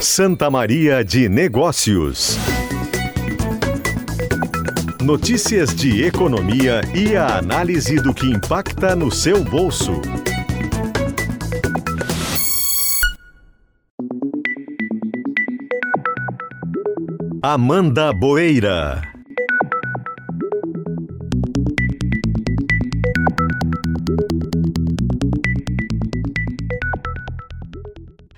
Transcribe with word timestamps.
Santa 0.00 0.50
Maria 0.50 1.04
de 1.04 1.28
Negócios. 1.28 2.36
Notícias 5.00 5.74
de 5.74 6.04
economia 6.04 6.80
e 6.94 7.16
a 7.16 7.38
análise 7.38 7.96
do 7.96 8.12
que 8.12 8.26
impacta 8.26 8.96
no 8.96 9.10
seu 9.10 9.44
bolso. 9.44 10.00
Amanda 17.42 18.12
Boeira. 18.12 19.13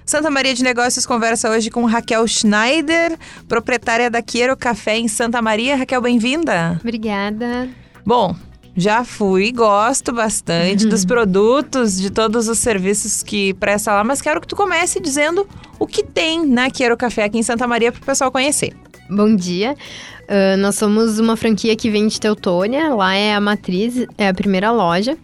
Santa 0.06 0.30
Maria 0.30 0.54
de 0.54 0.62
Negócios 0.62 1.04
conversa 1.04 1.50
hoje 1.50 1.68
com 1.68 1.84
Raquel 1.84 2.24
Schneider, 2.28 3.18
proprietária 3.48 4.08
da 4.08 4.22
Quiero 4.22 4.56
Café 4.56 4.96
em 4.96 5.08
Santa 5.08 5.42
Maria. 5.42 5.74
Raquel, 5.74 6.00
bem-vinda. 6.00 6.78
Obrigada. 6.80 7.68
Bom, 8.04 8.36
já 8.76 9.02
fui, 9.02 9.50
gosto 9.50 10.12
bastante 10.12 10.86
dos 10.86 11.04
produtos, 11.04 12.00
de 12.00 12.08
todos 12.10 12.46
os 12.46 12.60
serviços 12.60 13.20
que 13.20 13.52
presta 13.54 13.92
lá, 13.94 14.04
mas 14.04 14.22
quero 14.22 14.40
que 14.40 14.46
tu 14.46 14.54
comece 14.54 15.00
dizendo 15.00 15.44
o 15.76 15.88
que 15.88 16.04
tem 16.04 16.46
na 16.46 16.70
Quiero 16.70 16.96
Café 16.96 17.24
aqui 17.24 17.38
em 17.38 17.42
Santa 17.42 17.66
Maria 17.66 17.90
para 17.90 18.00
o 18.00 18.06
pessoal 18.06 18.30
conhecer. 18.30 18.76
Bom 19.08 19.36
dia. 19.36 19.76
Uh, 20.22 20.56
nós 20.58 20.74
somos 20.74 21.20
uma 21.20 21.36
franquia 21.36 21.76
que 21.76 21.88
vem 21.88 22.08
de 22.08 22.20
Teutônia, 22.20 22.92
lá 22.92 23.14
é 23.14 23.34
a 23.34 23.40
matriz, 23.40 24.04
é 24.18 24.28
a 24.28 24.34
primeira 24.34 24.72
loja. 24.72 25.16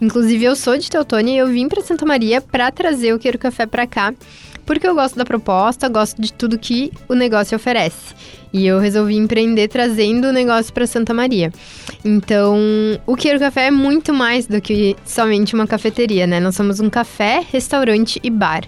Inclusive, 0.00 0.44
eu 0.44 0.54
sou 0.54 0.78
de 0.78 0.88
Teutônia 0.88 1.32
e 1.32 1.38
eu 1.38 1.48
vim 1.48 1.68
para 1.68 1.82
Santa 1.82 2.06
Maria 2.06 2.40
para 2.40 2.70
trazer 2.70 3.12
o 3.12 3.18
Queiro 3.18 3.38
Café 3.38 3.66
para 3.66 3.86
cá, 3.88 4.14
porque 4.64 4.86
eu 4.86 4.94
gosto 4.94 5.16
da 5.16 5.24
proposta, 5.24 5.88
gosto 5.88 6.22
de 6.22 6.32
tudo 6.32 6.58
que 6.58 6.92
o 7.08 7.14
negócio 7.14 7.56
oferece. 7.56 8.14
E 8.52 8.64
eu 8.64 8.78
resolvi 8.78 9.16
empreender 9.16 9.66
trazendo 9.66 10.28
o 10.28 10.32
negócio 10.32 10.72
para 10.72 10.86
Santa 10.86 11.12
Maria. 11.12 11.52
Então, 12.04 12.56
o 13.04 13.16
Queiro 13.16 13.40
Café 13.40 13.66
é 13.66 13.70
muito 13.72 14.14
mais 14.14 14.46
do 14.46 14.60
que 14.60 14.94
somente 15.04 15.56
uma 15.56 15.66
cafeteria, 15.66 16.24
né? 16.24 16.38
Nós 16.38 16.54
somos 16.54 16.78
um 16.78 16.88
café, 16.88 17.44
restaurante 17.50 18.20
e 18.22 18.30
bar. 18.30 18.62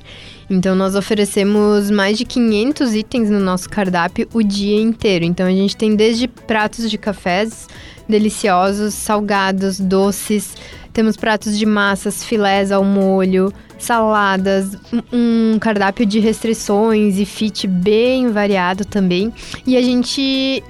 Então, 0.49 0.75
nós 0.75 0.95
oferecemos 0.95 1.91
mais 1.91 2.17
de 2.17 2.25
500 2.25 2.95
itens 2.95 3.31
no 3.31 3.41
nosso 3.41 3.69
cardápio 3.69 4.29
o 4.33 4.43
dia 4.43 4.81
inteiro. 4.81 5.25
Então, 5.25 5.47
a 5.47 5.51
gente 5.51 5.77
tem 5.77 5.97
desde 5.97 6.29
pratos 6.29 6.91
de 6.91 6.97
cafés 6.97 7.69
deliciosos, 8.09 8.95
salgados, 8.95 9.81
doces, 9.81 10.55
temos 10.97 11.15
pratos 11.15 11.59
de 11.59 11.67
massas, 11.67 12.25
filés 12.25 12.73
ao 12.73 12.83
molho, 12.83 13.53
saladas, 13.79 14.79
um 15.13 15.59
cardápio 15.59 16.07
de 16.07 16.19
restrições 16.21 17.19
e 17.19 17.27
fit 17.27 17.67
bem 17.67 18.31
variado 18.31 18.83
também. 18.83 19.31
E 19.67 19.77
a 19.77 19.83
gente 19.83 20.63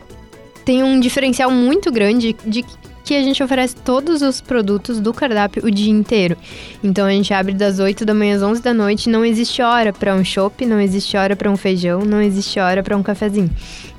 tem 0.64 0.82
um 0.82 0.98
diferencial 0.98 1.48
muito 1.48 1.92
grande 1.92 2.34
de 2.44 2.64
que 3.06 3.14
a 3.14 3.22
gente 3.22 3.40
oferece 3.40 3.76
todos 3.76 4.20
os 4.20 4.40
produtos 4.40 4.98
do 4.98 5.14
cardápio 5.14 5.64
o 5.64 5.70
dia 5.70 5.92
inteiro. 5.92 6.36
Então 6.82 7.06
a 7.06 7.10
gente 7.10 7.32
abre 7.32 7.54
das 7.54 7.78
8 7.78 8.04
da 8.04 8.12
manhã 8.12 8.34
às 8.34 8.42
11 8.42 8.60
da 8.60 8.74
noite, 8.74 9.08
não 9.08 9.24
existe 9.24 9.62
hora 9.62 9.92
para 9.92 10.12
um 10.12 10.24
chopp, 10.24 10.66
não 10.66 10.80
existe 10.80 11.16
hora 11.16 11.36
para 11.36 11.48
um 11.48 11.56
feijão, 11.56 12.00
não 12.00 12.20
existe 12.20 12.58
hora 12.58 12.82
para 12.82 12.96
um 12.96 13.04
cafezinho. 13.04 13.50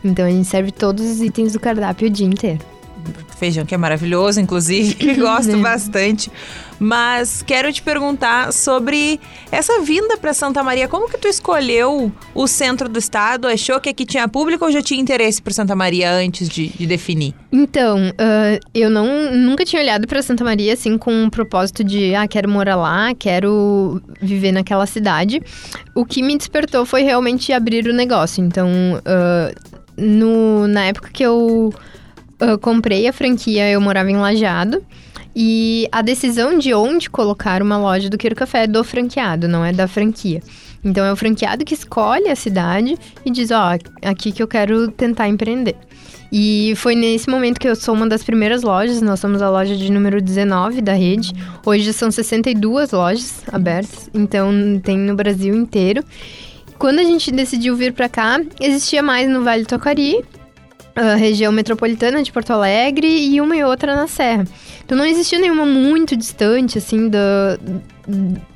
Então 0.03 0.25
a 0.25 0.30
gente 0.30 0.45
serve 0.45 0.72
todos 0.72 1.05
os 1.05 1.22
itens 1.22 1.53
do 1.53 1.59
cardápio 1.59 2.08
o 2.08 2.09
dia 2.09 2.27
inteiro 2.27 2.77
feijão 3.38 3.66
que 3.66 3.73
é 3.73 3.77
maravilhoso, 3.77 4.39
inclusive, 4.39 5.16
gosto 5.16 5.58
bastante. 5.58 6.31
Mas 6.80 7.41
quero 7.41 7.72
te 7.73 7.81
perguntar 7.81 8.53
sobre 8.53 9.19
essa 9.52 9.81
vinda 9.81 10.16
para 10.17 10.33
Santa 10.33 10.64
Maria. 10.64 10.88
Como 10.88 11.09
que 11.09 11.17
tu 11.17 11.27
escolheu 11.27 12.11
o 12.36 12.47
centro 12.47 12.88
do 12.88 12.99
estado? 12.99 13.47
Achou 13.47 13.80
que 13.80 13.89
aqui 13.89 14.05
tinha 14.05 14.27
público 14.27 14.64
ou 14.64 14.72
já 14.72 14.81
tinha 14.81 15.02
interesse 15.02 15.41
por 15.41 15.52
Santa 15.53 15.75
Maria 15.75 16.11
antes 16.11 16.47
de, 16.47 16.67
de 16.69 16.86
definir? 16.86 17.33
Então, 17.52 18.09
uh, 18.09 18.67
eu 18.73 18.89
não, 18.89 19.33
nunca 19.33 19.65
tinha 19.65 19.81
olhado 19.81 20.08
para 20.08 20.21
Santa 20.21 20.43
Maria 20.43 20.73
assim 20.73 20.98
com 20.98 21.11
um 21.11 21.30
propósito 21.30 21.83
de, 21.83 22.14
ah, 22.14 22.27
quero 22.27 22.48
morar 22.48 22.76
lá, 22.76 23.14
quero 23.17 23.99
viver 24.21 24.52
naquela 24.52 24.86
cidade. 24.86 25.42
O 25.95 26.05
que 26.05 26.21
me 26.21 26.37
despertou 26.37 26.86
foi 26.86 27.02
realmente 27.02 27.52
abrir 27.52 27.87
o 27.87 27.93
negócio. 27.93 28.43
Então, 28.43 28.70
uh, 28.99 29.77
no, 29.98 30.67
na 30.67 30.86
época 30.86 31.10
que 31.11 31.23
eu 31.23 31.73
comprei 32.61 33.08
a 33.08 33.14
franquia, 33.14 33.70
eu 33.70 33.81
morava 33.81 34.11
em 34.11 34.17
Lajado. 34.17 34.83
E 35.36 35.87
a 35.92 36.02
decisão 36.02 36.58
de 36.58 36.73
onde 36.73 37.09
colocar 37.09 37.61
uma 37.61 37.77
loja 37.77 38.09
do 38.09 38.17
Queiro 38.17 38.36
Café 38.36 38.64
é 38.64 38.67
do 38.67 38.83
franqueado, 38.83 39.48
não 39.48 39.64
é 39.64 39.71
da 39.71 39.87
franquia. 39.87 40.42
Então 40.83 41.05
é 41.05 41.11
o 41.11 41.15
franqueado 41.15 41.64
que 41.64 41.73
escolhe 41.73 42.27
a 42.27 42.36
cidade 42.36 42.98
e 43.23 43.30
diz, 43.30 43.52
ó, 43.52 43.73
oh, 43.75 44.08
aqui 44.08 44.31
que 44.31 44.42
eu 44.42 44.48
quero 44.48 44.89
tentar 44.89 45.27
empreender. 45.27 45.75
E 46.31 46.73
foi 46.75 46.95
nesse 46.95 47.30
momento 47.30 47.59
que 47.59 47.67
eu 47.67 47.75
sou 47.75 47.93
uma 47.93 48.08
das 48.08 48.23
primeiras 48.23 48.64
lojas, 48.64 49.02
nós 49.02 49.19
somos 49.19 49.42
a 49.42 49.49
loja 49.49 49.75
de 49.75 49.92
número 49.92 50.21
19 50.21 50.81
da 50.81 50.93
rede. 50.93 51.33
Hoje 51.65 51.93
são 51.93 52.11
62 52.11 52.92
lojas 52.92 53.43
abertas, 53.52 54.09
então 54.14 54.52
tem 54.83 54.98
no 54.98 55.15
Brasil 55.15 55.55
inteiro. 55.55 56.04
Quando 56.77 56.99
a 56.99 57.04
gente 57.04 57.31
decidiu 57.31 57.75
vir 57.75 57.93
para 57.93 58.09
cá, 58.09 58.39
existia 58.59 59.02
mais 59.02 59.30
no 59.30 59.43
Vale 59.43 59.64
do 59.64 59.69
região 61.17 61.52
metropolitana 61.52 62.23
de 62.23 62.32
Porto 62.32 62.52
Alegre 62.52 63.08
e 63.08 63.39
uma 63.39 63.55
e 63.55 63.64
outra 63.64 63.95
na 63.95 64.08
Serra. 64.08 64.45
Então 64.83 64.98
não 64.98 65.05
existia 65.05 65.38
nenhuma 65.38 65.65
muito 65.65 66.15
distante, 66.15 66.77
assim, 66.77 67.10
do, 67.10 67.17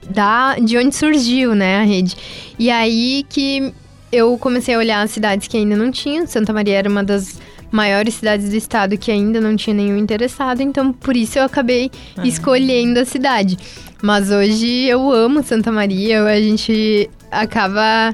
da, 0.09 0.55
de 0.55 0.77
onde 0.77 0.95
surgiu, 0.95 1.53
né, 1.53 1.81
a 1.81 1.83
rede. 1.83 2.15
E 2.57 2.69
aí 2.71 3.25
que 3.29 3.73
eu 4.11 4.37
comecei 4.37 4.75
a 4.75 4.77
olhar 4.77 5.01
as 5.01 5.11
cidades 5.11 5.47
que 5.47 5.57
ainda 5.57 5.75
não 5.75 5.91
tinham. 5.91 6.25
Santa 6.25 6.51
Maria 6.51 6.77
era 6.77 6.89
uma 6.89 7.03
das 7.03 7.39
maiores 7.71 8.15
cidades 8.15 8.49
do 8.49 8.55
estado 8.55 8.97
que 8.97 9.11
ainda 9.11 9.39
não 9.39 9.55
tinha 9.55 9.73
nenhum 9.73 9.97
interessado, 9.97 10.61
então 10.61 10.91
por 10.91 11.15
isso 11.15 11.39
eu 11.39 11.43
acabei 11.43 11.89
ah. 12.17 12.27
escolhendo 12.27 12.99
a 12.99 13.05
cidade. 13.05 13.57
Mas 14.01 14.31
hoje 14.31 14.85
eu 14.87 15.11
amo 15.11 15.43
Santa 15.43 15.71
Maria, 15.71 16.23
a 16.23 16.41
gente 16.41 17.09
acaba 17.29 18.13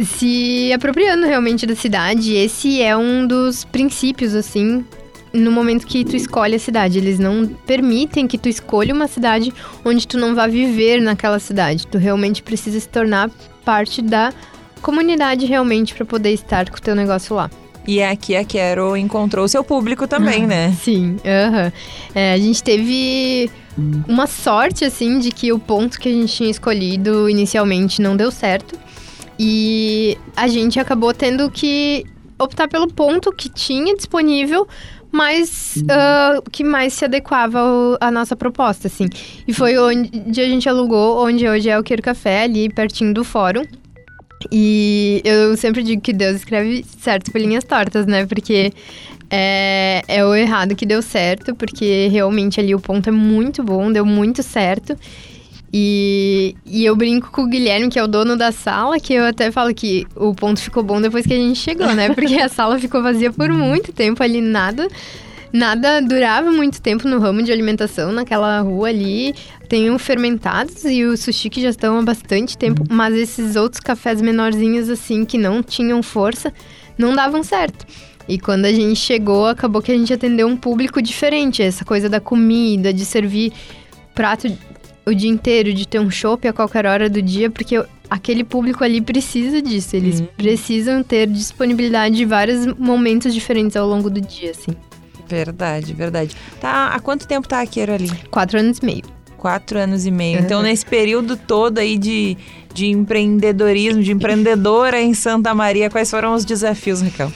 se 0.00 0.72
apropriando 0.72 1.26
realmente 1.26 1.66
da 1.66 1.74
cidade. 1.74 2.34
Esse 2.34 2.82
é 2.82 2.96
um 2.96 3.26
dos 3.26 3.64
princípios, 3.64 4.34
assim, 4.34 4.84
no 5.32 5.50
momento 5.50 5.86
que 5.86 6.04
tu 6.04 6.16
escolhe 6.16 6.54
a 6.54 6.58
cidade. 6.58 6.98
Eles 6.98 7.18
não 7.18 7.46
permitem 7.66 8.26
que 8.26 8.38
tu 8.38 8.48
escolha 8.48 8.94
uma 8.94 9.08
cidade 9.08 9.52
onde 9.84 10.06
tu 10.06 10.18
não 10.18 10.34
vá 10.34 10.46
viver 10.46 11.00
naquela 11.00 11.38
cidade. 11.38 11.86
Tu 11.86 11.98
realmente 11.98 12.42
precisa 12.42 12.78
se 12.78 12.88
tornar 12.88 13.30
parte 13.64 14.02
da 14.02 14.32
comunidade 14.82 15.46
realmente 15.46 15.94
para 15.94 16.04
poder 16.04 16.32
estar 16.32 16.70
com 16.70 16.76
o 16.76 16.80
teu 16.80 16.94
negócio 16.94 17.34
lá. 17.34 17.50
E 17.86 18.00
é 18.00 18.10
aqui 18.10 18.34
a 18.34 18.44
Quero 18.44 18.96
encontrou 18.96 19.46
seu 19.46 19.62
público 19.62 20.08
também, 20.08 20.44
né? 20.44 20.76
Sim, 20.82 21.16
é, 21.22 22.32
a 22.34 22.38
gente 22.38 22.62
teve 22.62 23.48
uma 24.08 24.26
sorte, 24.26 24.84
assim, 24.84 25.20
de 25.20 25.30
que 25.30 25.52
o 25.52 25.58
ponto 25.58 26.00
que 26.00 26.08
a 26.08 26.12
gente 26.12 26.32
tinha 26.32 26.50
escolhido 26.50 27.28
inicialmente 27.28 28.02
não 28.02 28.16
deu 28.16 28.32
certo. 28.32 28.76
E 29.38 30.16
a 30.34 30.48
gente 30.48 30.80
acabou 30.80 31.12
tendo 31.12 31.50
que 31.50 32.04
optar 32.38 32.68
pelo 32.68 32.88
ponto 32.88 33.32
que 33.32 33.48
tinha 33.48 33.94
disponível, 33.94 34.66
mas 35.10 35.76
uh, 35.82 36.50
que 36.50 36.62
mais 36.62 36.92
se 36.92 37.04
adequava 37.04 37.60
à 38.00 38.10
nossa 38.10 38.36
proposta, 38.36 38.88
assim. 38.88 39.08
E 39.46 39.52
foi 39.52 39.78
onde 39.78 40.40
a 40.40 40.48
gente 40.48 40.68
alugou, 40.68 41.24
onde 41.24 41.48
hoje 41.48 41.68
é 41.68 41.78
o 41.78 41.82
Queiro 41.82 42.02
Café, 42.02 42.42
ali 42.42 42.68
pertinho 42.68 43.14
do 43.14 43.24
fórum. 43.24 43.62
E 44.52 45.22
eu 45.24 45.56
sempre 45.56 45.82
digo 45.82 46.02
que 46.02 46.12
Deus 46.12 46.36
escreve 46.36 46.84
certo 47.00 47.32
por 47.32 47.40
linhas 47.40 47.64
tortas, 47.64 48.06
né? 48.06 48.26
Porque 48.26 48.72
é, 49.30 50.02
é 50.06 50.24
o 50.24 50.34
errado 50.34 50.74
que 50.74 50.86
deu 50.86 51.00
certo, 51.02 51.54
porque 51.54 52.08
realmente 52.08 52.60
ali 52.60 52.74
o 52.74 52.80
ponto 52.80 53.08
é 53.08 53.12
muito 53.12 53.62
bom, 53.62 53.90
deu 53.90 54.04
muito 54.04 54.42
certo. 54.42 54.96
E, 55.78 56.56
e 56.64 56.86
eu 56.86 56.96
brinco 56.96 57.30
com 57.30 57.42
o 57.42 57.46
Guilherme, 57.46 57.90
que 57.90 57.98
é 57.98 58.02
o 58.02 58.06
dono 58.06 58.34
da 58.34 58.50
sala, 58.50 58.98
que 58.98 59.12
eu 59.12 59.26
até 59.26 59.50
falo 59.50 59.74
que 59.74 60.06
o 60.16 60.34
ponto 60.34 60.58
ficou 60.58 60.82
bom 60.82 61.02
depois 61.02 61.26
que 61.26 61.34
a 61.34 61.36
gente 61.36 61.58
chegou, 61.58 61.94
né? 61.94 62.08
Porque 62.16 62.40
a 62.40 62.48
sala 62.48 62.78
ficou 62.78 63.02
vazia 63.02 63.30
por 63.30 63.50
muito 63.50 63.92
tempo 63.92 64.22
ali, 64.22 64.40
nada. 64.40 64.88
Nada 65.52 66.00
durava 66.00 66.50
muito 66.50 66.80
tempo 66.80 67.06
no 67.06 67.18
ramo 67.18 67.42
de 67.42 67.52
alimentação, 67.52 68.10
naquela 68.10 68.58
rua 68.60 68.88
ali. 68.88 69.34
Tem 69.68 69.90
o 69.90 69.98
fermentados 69.98 70.82
e 70.86 71.04
o 71.04 71.14
sushi 71.14 71.50
que 71.50 71.60
já 71.60 71.68
estão 71.68 71.98
há 71.98 72.02
bastante 72.02 72.56
tempo, 72.56 72.82
mas 72.88 73.14
esses 73.14 73.54
outros 73.54 73.78
cafés 73.78 74.22
menorzinhos, 74.22 74.88
assim, 74.88 75.26
que 75.26 75.36
não 75.36 75.62
tinham 75.62 76.02
força, 76.02 76.54
não 76.96 77.14
davam 77.14 77.42
certo. 77.42 77.84
E 78.26 78.38
quando 78.38 78.64
a 78.64 78.72
gente 78.72 78.98
chegou, 78.98 79.46
acabou 79.46 79.82
que 79.82 79.92
a 79.92 79.94
gente 79.94 80.10
atendeu 80.10 80.48
um 80.48 80.56
público 80.56 81.02
diferente. 81.02 81.62
Essa 81.62 81.84
coisa 81.84 82.08
da 82.08 82.18
comida, 82.18 82.94
de 82.94 83.04
servir 83.04 83.52
prato 84.14 84.48
o 85.06 85.14
dia 85.14 85.30
inteiro, 85.30 85.72
de 85.72 85.86
ter 85.86 86.00
um 86.00 86.10
shopping 86.10 86.48
a 86.48 86.52
qualquer 86.52 86.84
hora 86.84 87.08
do 87.08 87.22
dia, 87.22 87.48
porque 87.48 87.80
aquele 88.10 88.42
público 88.42 88.82
ali 88.82 89.00
precisa 89.00 89.62
disso. 89.62 89.94
Eles 89.94 90.20
uhum. 90.20 90.26
precisam 90.36 91.02
ter 91.02 91.28
disponibilidade 91.28 92.16
de 92.16 92.24
vários 92.24 92.66
momentos 92.76 93.32
diferentes 93.32 93.76
ao 93.76 93.86
longo 93.86 94.10
do 94.10 94.20
dia, 94.20 94.50
assim. 94.50 94.72
Verdade, 95.28 95.92
verdade. 95.92 96.36
Tá, 96.60 96.88
há 96.88 97.00
quanto 97.00 97.26
tempo 97.26 97.46
tá 97.46 97.60
a 97.60 97.66
Queiro 97.66 97.92
ali? 97.92 98.10
Quatro 98.30 98.58
anos 98.58 98.78
e 98.78 98.84
meio. 98.84 99.02
Quatro 99.36 99.78
anos 99.78 100.06
e 100.06 100.10
meio. 100.10 100.40
Então, 100.40 100.62
nesse 100.62 100.84
período 100.84 101.36
todo 101.36 101.78
aí 101.78 101.98
de, 101.98 102.36
de 102.74 102.86
empreendedorismo, 102.86 104.02
de 104.02 104.12
empreendedora 104.12 105.00
em 105.00 105.14
Santa 105.14 105.54
Maria, 105.54 105.90
quais 105.90 106.10
foram 106.10 106.34
os 106.34 106.44
desafios, 106.44 107.00
Raquel? 107.00 107.32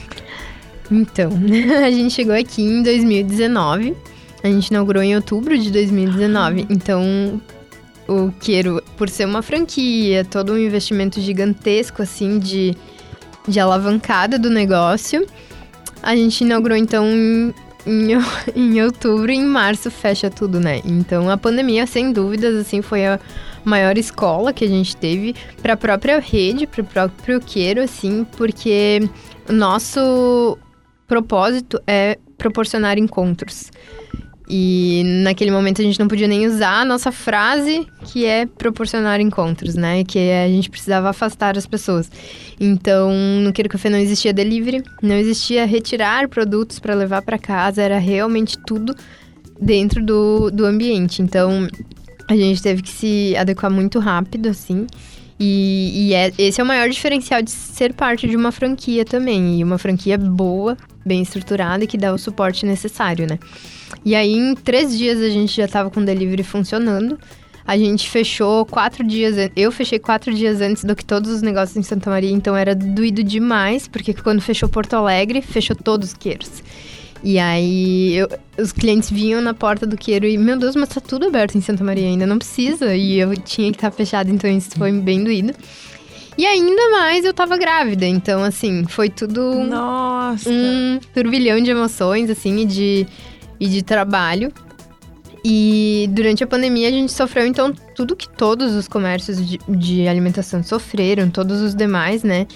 Então, 0.89 1.31
a 1.85 1.91
gente 1.91 2.13
chegou 2.13 2.35
aqui 2.35 2.61
em 2.61 2.83
2019. 2.83 3.95
A 4.43 4.47
gente 4.47 4.67
inaugurou 4.67 5.03
em 5.03 5.15
outubro 5.15 5.57
de 5.57 5.71
2019. 5.71 6.65
Então, 6.69 7.39
o 8.07 8.31
Queiro, 8.39 8.81
por 8.97 9.09
ser 9.09 9.25
uma 9.25 9.41
franquia, 9.41 10.25
todo 10.25 10.53
um 10.53 10.57
investimento 10.57 11.19
gigantesco, 11.21 12.01
assim, 12.01 12.39
de, 12.39 12.75
de 13.47 13.59
alavancada 13.59 14.37
do 14.37 14.49
negócio, 14.49 15.25
a 16.01 16.15
gente 16.15 16.41
inaugurou, 16.41 16.77
então, 16.77 17.05
em, 17.05 17.53
em, 18.55 18.81
outubro 18.83 19.31
e 19.31 19.35
em 19.35 19.45
março 19.45 19.89
fecha 19.89 20.29
tudo, 20.29 20.59
né? 20.59 20.81
Então, 20.85 21.29
a 21.29 21.37
pandemia, 21.37 21.85
sem 21.85 22.11
dúvidas, 22.11 22.55
assim, 22.55 22.81
foi 22.81 23.05
a 23.05 23.19
maior 23.63 23.97
escola 23.97 24.51
que 24.51 24.65
a 24.65 24.67
gente 24.67 24.95
teve 24.97 25.35
para 25.61 25.73
a 25.73 25.77
própria 25.77 26.19
rede, 26.19 26.65
para 26.65 26.81
o 26.81 26.85
próprio 26.85 27.39
Queiro, 27.39 27.81
assim, 27.81 28.25
porque 28.37 29.07
nosso 29.47 30.57
propósito 31.07 31.81
é 31.85 32.17
proporcionar 32.37 32.97
encontros. 32.97 33.71
E 34.53 35.01
naquele 35.23 35.49
momento 35.49 35.81
a 35.81 35.83
gente 35.85 35.97
não 35.97 36.09
podia 36.09 36.27
nem 36.27 36.45
usar 36.45 36.81
a 36.81 36.85
nossa 36.85 37.09
frase, 37.09 37.87
que 38.07 38.25
é 38.25 38.45
proporcionar 38.45 39.21
encontros, 39.21 39.75
né? 39.75 40.03
Que 40.03 40.19
a 40.29 40.49
gente 40.49 40.69
precisava 40.69 41.09
afastar 41.09 41.57
as 41.57 41.65
pessoas. 41.65 42.11
Então, 42.59 43.13
no 43.41 43.53
Queiro 43.53 43.69
Café 43.69 43.89
não 43.89 43.97
existia 43.97 44.33
delivery, 44.33 44.83
não 45.01 45.15
existia 45.15 45.65
retirar 45.65 46.27
produtos 46.27 46.79
para 46.79 46.93
levar 46.93 47.21
para 47.21 47.37
casa, 47.37 47.81
era 47.81 47.97
realmente 47.97 48.57
tudo 48.67 48.93
dentro 49.57 50.03
do, 50.03 50.51
do 50.51 50.65
ambiente. 50.65 51.21
Então, 51.21 51.65
a 52.27 52.35
gente 52.35 52.61
teve 52.61 52.81
que 52.81 52.89
se 52.89 53.33
adequar 53.37 53.71
muito 53.71 53.99
rápido, 53.99 54.49
assim. 54.49 54.85
E, 55.43 56.09
e 56.09 56.13
é, 56.13 56.31
esse 56.37 56.61
é 56.61 56.63
o 56.63 56.67
maior 56.67 56.87
diferencial 56.87 57.41
de 57.41 57.49
ser 57.49 57.93
parte 57.93 58.27
de 58.27 58.35
uma 58.35 58.51
franquia 58.51 59.03
também. 59.03 59.59
E 59.59 59.63
uma 59.63 59.79
franquia 59.79 60.15
boa, 60.15 60.77
bem 61.03 61.23
estruturada 61.23 61.83
e 61.83 61.87
que 61.87 61.97
dá 61.97 62.13
o 62.13 62.17
suporte 62.19 62.63
necessário, 62.63 63.25
né? 63.27 63.39
E 64.05 64.13
aí, 64.13 64.33
em 64.33 64.53
três 64.53 64.95
dias, 64.95 65.19
a 65.19 65.29
gente 65.29 65.57
já 65.57 65.65
estava 65.65 65.89
com 65.89 65.99
o 65.99 66.05
delivery 66.05 66.43
funcionando. 66.43 67.17
A 67.65 67.75
gente 67.75 68.07
fechou 68.07 68.65
quatro 68.67 69.03
dias. 69.03 69.35
Eu 69.55 69.71
fechei 69.71 69.97
quatro 69.97 70.31
dias 70.31 70.61
antes 70.61 70.83
do 70.83 70.95
que 70.95 71.03
todos 71.03 71.31
os 71.31 71.41
negócios 71.41 71.75
em 71.75 71.81
Santa 71.81 72.11
Maria, 72.11 72.31
então 72.31 72.55
era 72.55 72.75
doído 72.75 73.23
demais, 73.23 73.87
porque 73.87 74.13
quando 74.13 74.41
fechou 74.41 74.69
Porto 74.69 74.93
Alegre, 74.93 75.41
fechou 75.41 75.75
todos 75.75 76.09
os 76.09 76.13
queiros. 76.13 76.61
E 77.23 77.37
aí, 77.37 78.15
eu, 78.15 78.27
os 78.57 78.71
clientes 78.71 79.09
vinham 79.09 79.41
na 79.41 79.53
porta 79.53 79.85
do 79.85 79.95
queiro 79.95 80.25
e, 80.25 80.37
meu 80.37 80.57
Deus, 80.57 80.75
mas 80.75 80.89
tá 80.89 80.99
tudo 80.99 81.27
aberto 81.27 81.57
em 81.57 81.61
Santa 81.61 81.83
Maria 81.83 82.07
ainda, 82.07 82.25
não 82.25 82.37
precisa. 82.37 82.95
E 82.95 83.19
eu 83.19 83.35
tinha 83.35 83.71
que 83.71 83.77
estar 83.77 83.91
tá 83.91 83.95
fechado, 83.95 84.29
então 84.29 84.49
isso 84.49 84.71
foi 84.77 84.91
bem 84.91 85.23
doído. 85.23 85.53
E 86.37 86.45
ainda 86.45 86.89
mais 86.91 87.25
eu 87.25 87.33
tava 87.33 87.57
grávida, 87.57 88.05
então, 88.05 88.43
assim, 88.43 88.85
foi 88.85 89.09
tudo 89.09 89.53
Nossa. 89.63 90.49
um 90.49 90.99
turbilhão 91.13 91.61
de 91.61 91.69
emoções, 91.69 92.29
assim, 92.29 92.61
e 92.61 92.65
de 92.65 93.07
e 93.59 93.67
de 93.67 93.83
trabalho. 93.83 94.51
E 95.45 96.07
durante 96.11 96.43
a 96.43 96.47
pandemia 96.47 96.87
a 96.87 96.91
gente 96.91 97.11
sofreu 97.11 97.45
então 97.45 97.73
tudo 97.95 98.15
que 98.15 98.27
todos 98.27 98.75
os 98.75 98.87
comércios 98.87 99.47
de, 99.47 99.59
de 99.67 100.07
alimentação 100.07 100.63
sofreram, 100.63 101.29
todos 101.29 101.61
os 101.61 101.75
demais, 101.75 102.23
né? 102.23 102.47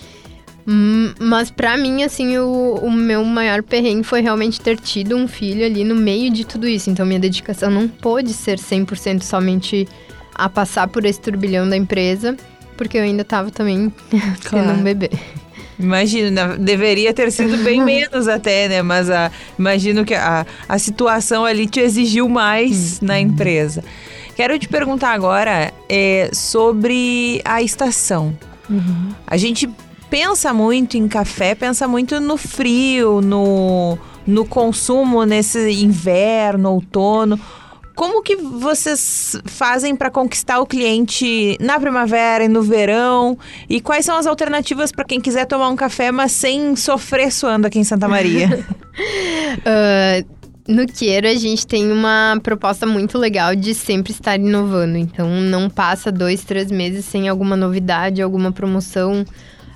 Hum, 0.67 1.13
mas 1.19 1.51
para 1.51 1.77
mim, 1.77 2.03
assim, 2.03 2.37
o, 2.37 2.79
o, 2.81 2.91
meu 2.91 3.23
maior 3.23 3.61
perrengue 3.61 4.03
foi 4.03 4.21
realmente 4.21 4.59
ter 4.59 4.79
tido 4.79 5.15
um 5.15 5.27
filho 5.27 5.63
ali 5.63 5.83
no 5.83 5.95
meio 5.95 6.31
de 6.31 6.43
tudo 6.43 6.67
isso. 6.67 6.89
Então 6.89 7.05
minha 7.05 7.19
dedicação 7.19 7.69
não 7.69 7.87
pôde 7.87 8.33
ser 8.33 8.57
100% 8.57 9.21
somente 9.21 9.87
a 10.33 10.49
passar 10.49 10.87
por 10.87 11.05
esse 11.05 11.21
turbilhão 11.21 11.69
da 11.69 11.77
empresa, 11.77 12.35
porque 12.75 12.97
eu 12.97 13.03
ainda 13.03 13.23
tava 13.23 13.51
também 13.51 13.93
claro. 14.43 14.67
tendo 14.67 14.79
um 14.79 14.83
bebê. 14.83 15.11
Imagina, 15.77 16.57
deveria 16.57 17.13
ter 17.13 17.31
sido 17.31 17.57
bem 17.63 17.81
menos 17.85 18.27
até, 18.27 18.67
né? 18.67 18.81
Mas 18.81 19.09
a, 19.09 19.31
imagino 19.59 20.03
que 20.03 20.15
a, 20.15 20.47
a 20.67 20.79
situação 20.79 21.45
ali 21.45 21.67
te 21.67 21.79
exigiu 21.79 22.27
mais 22.27 22.99
na 23.01 23.19
empresa. 23.19 23.83
Quero 24.35 24.57
te 24.57 24.67
perguntar 24.67 25.11
agora 25.11 25.71
é, 25.87 26.29
sobre 26.33 27.41
a 27.45 27.61
estação. 27.61 28.35
Uhum. 28.69 29.11
A 29.27 29.37
gente 29.37 29.69
pensa 30.15 30.53
muito 30.53 30.95
em 30.95 31.09
café, 31.09 31.53
pensa 31.53 31.89
muito 31.89 32.21
no 32.21 32.37
frio, 32.37 33.19
no, 33.19 33.97
no 34.25 34.45
consumo 34.45 35.25
nesse 35.25 35.69
inverno, 35.83 36.71
outono. 36.71 37.37
Como 37.93 38.23
que 38.23 38.37
vocês 38.37 39.37
fazem 39.43 39.93
para 39.93 40.09
conquistar 40.09 40.61
o 40.61 40.65
cliente 40.65 41.57
na 41.59 41.77
primavera 41.77 42.45
e 42.45 42.47
no 42.47 42.61
verão? 42.61 43.37
E 43.69 43.81
quais 43.81 44.05
são 44.05 44.15
as 44.15 44.25
alternativas 44.25 44.89
para 44.89 45.03
quem 45.03 45.19
quiser 45.19 45.43
tomar 45.47 45.67
um 45.67 45.75
café, 45.75 46.13
mas 46.13 46.31
sem 46.31 46.77
sofrer 46.77 47.29
suando 47.29 47.67
aqui 47.67 47.79
em 47.79 47.83
Santa 47.83 48.07
Maria? 48.07 48.65
uh, 49.67 50.25
no 50.65 50.87
Queiro, 50.87 51.27
a 51.27 51.35
gente 51.35 51.67
tem 51.67 51.91
uma 51.91 52.39
proposta 52.41 52.85
muito 52.85 53.17
legal 53.17 53.53
de 53.53 53.73
sempre 53.73 54.13
estar 54.13 54.39
inovando. 54.39 54.95
Então, 54.95 55.29
não 55.41 55.69
passa 55.69 56.09
dois, 56.09 56.45
três 56.45 56.71
meses 56.71 57.03
sem 57.03 57.27
alguma 57.27 57.57
novidade, 57.57 58.21
alguma 58.21 58.53
promoção, 58.53 59.25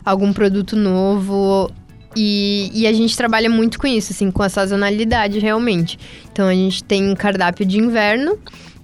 algum 0.09 0.33
produto 0.33 0.75
novo. 0.75 1.71
E, 2.15 2.71
e, 2.73 2.87
a 2.87 2.93
gente 2.93 3.15
trabalha 3.15 3.49
muito 3.49 3.77
com 3.77 3.85
isso, 3.85 4.11
assim, 4.11 4.31
com 4.31 4.41
a 4.41 4.49
sazonalidade 4.49 5.37
realmente. 5.39 5.99
Então 6.31 6.47
a 6.47 6.53
gente 6.53 6.83
tem 6.83 7.07
um 7.07 7.15
cardápio 7.15 7.65
de 7.65 7.77
inverno, 7.77 8.37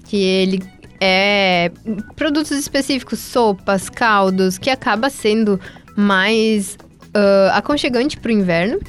que 0.05 0.15
ele 0.17 0.63
é 1.01 1.71
produtos 2.15 2.51
específicos, 2.51 3.19
sopas, 3.19 3.89
caldos, 3.89 4.57
que 4.57 4.69
acaba 4.69 5.09
sendo 5.09 5.59
mais 5.95 6.77
uh, 7.15 7.51
aconchegante 7.53 8.17
para 8.17 8.29
o 8.29 8.31
inverno. 8.31 8.79